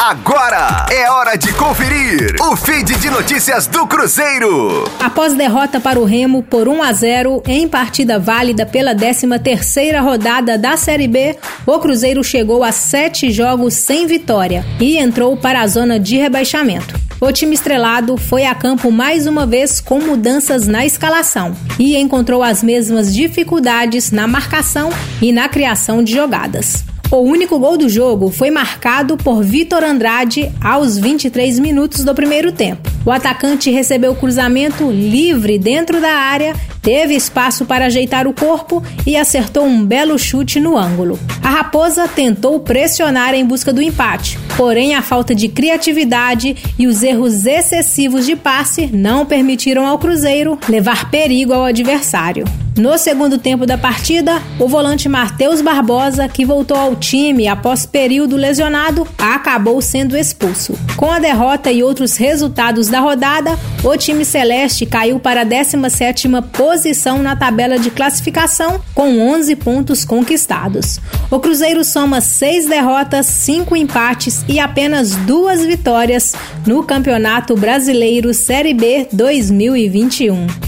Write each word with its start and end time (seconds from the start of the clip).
Agora 0.00 0.86
é 0.92 1.10
hora 1.10 1.36
de 1.36 1.52
conferir 1.54 2.36
o 2.40 2.54
feed 2.54 2.94
de 3.00 3.10
notícias 3.10 3.66
do 3.66 3.84
Cruzeiro. 3.84 4.84
Após 5.00 5.34
derrota 5.34 5.80
para 5.80 5.98
o 5.98 6.04
Remo 6.04 6.40
por 6.40 6.68
1 6.68 6.82
a 6.84 6.92
0 6.92 7.42
em 7.44 7.68
partida 7.68 8.16
válida 8.16 8.64
pela 8.64 8.94
13ª 8.94 10.00
rodada 10.00 10.56
da 10.56 10.76
Série 10.76 11.08
B, 11.08 11.36
o 11.66 11.80
Cruzeiro 11.80 12.22
chegou 12.22 12.62
a 12.62 12.70
sete 12.70 13.32
jogos 13.32 13.74
sem 13.74 14.06
vitória 14.06 14.64
e 14.78 14.96
entrou 14.96 15.36
para 15.36 15.62
a 15.62 15.66
zona 15.66 15.98
de 15.98 16.16
rebaixamento. 16.16 16.94
O 17.20 17.32
time 17.32 17.54
estrelado 17.54 18.16
foi 18.16 18.46
a 18.46 18.54
campo 18.54 18.92
mais 18.92 19.26
uma 19.26 19.44
vez 19.44 19.80
com 19.80 19.98
mudanças 19.98 20.68
na 20.68 20.86
escalação 20.86 21.56
e 21.76 21.96
encontrou 21.96 22.44
as 22.44 22.62
mesmas 22.62 23.12
dificuldades 23.12 24.12
na 24.12 24.28
marcação 24.28 24.90
e 25.20 25.32
na 25.32 25.48
criação 25.48 26.04
de 26.04 26.12
jogadas. 26.14 26.84
O 27.10 27.20
único 27.20 27.58
gol 27.58 27.78
do 27.78 27.88
jogo 27.88 28.30
foi 28.30 28.50
marcado 28.50 29.16
por 29.16 29.42
Vitor 29.42 29.82
Andrade 29.82 30.52
aos 30.62 30.98
23 30.98 31.58
minutos 31.58 32.04
do 32.04 32.14
primeiro 32.14 32.52
tempo. 32.52 32.86
O 33.02 33.10
atacante 33.10 33.70
recebeu 33.70 34.12
o 34.12 34.14
cruzamento 34.14 34.90
livre 34.90 35.58
dentro 35.58 36.02
da 36.02 36.12
área, 36.12 36.54
teve 36.82 37.14
espaço 37.14 37.64
para 37.64 37.86
ajeitar 37.86 38.26
o 38.26 38.34
corpo 38.34 38.82
e 39.06 39.16
acertou 39.16 39.64
um 39.64 39.82
belo 39.82 40.18
chute 40.18 40.60
no 40.60 40.76
ângulo. 40.76 41.18
A 41.42 41.48
Raposa 41.48 42.06
tentou 42.06 42.60
pressionar 42.60 43.32
em 43.32 43.46
busca 43.46 43.72
do 43.72 43.80
empate, 43.80 44.38
porém 44.54 44.94
a 44.94 45.00
falta 45.00 45.34
de 45.34 45.48
criatividade 45.48 46.74
e 46.78 46.86
os 46.86 47.02
erros 47.02 47.46
excessivos 47.46 48.26
de 48.26 48.36
passe 48.36 48.86
não 48.92 49.24
permitiram 49.24 49.86
ao 49.86 49.98
Cruzeiro 49.98 50.58
levar 50.68 51.10
perigo 51.10 51.54
ao 51.54 51.64
adversário. 51.64 52.44
No 52.78 52.96
segundo 52.96 53.38
tempo 53.38 53.66
da 53.66 53.76
partida, 53.76 54.40
o 54.56 54.68
volante 54.68 55.08
Matheus 55.08 55.60
Barbosa, 55.60 56.28
que 56.28 56.44
voltou 56.44 56.76
ao 56.76 56.94
time 56.94 57.48
após 57.48 57.84
período 57.84 58.36
lesionado, 58.36 59.04
acabou 59.18 59.82
sendo 59.82 60.16
expulso. 60.16 60.78
Com 60.96 61.10
a 61.10 61.18
derrota 61.18 61.72
e 61.72 61.82
outros 61.82 62.16
resultados 62.16 62.86
da 62.86 63.00
rodada, 63.00 63.58
o 63.82 63.96
time 63.96 64.24
celeste 64.24 64.86
caiu 64.86 65.18
para 65.18 65.40
a 65.40 65.44
17ª 65.44 66.40
posição 66.52 67.20
na 67.20 67.34
tabela 67.34 67.80
de 67.80 67.90
classificação 67.90 68.80
com 68.94 69.18
11 69.18 69.56
pontos 69.56 70.04
conquistados. 70.04 71.00
O 71.32 71.40
Cruzeiro 71.40 71.82
soma 71.82 72.20
seis 72.20 72.66
derrotas, 72.66 73.26
cinco 73.26 73.74
empates 73.74 74.44
e 74.46 74.60
apenas 74.60 75.16
duas 75.16 75.64
vitórias 75.64 76.32
no 76.64 76.84
Campeonato 76.84 77.56
Brasileiro 77.56 78.32
Série 78.32 78.72
B 78.72 79.08
2021. 79.12 80.67